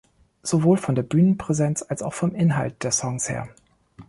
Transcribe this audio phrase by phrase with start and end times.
[0.41, 3.47] Sowohl von der Bühnenpräsenz, als auch vom Inhalt der Songs her.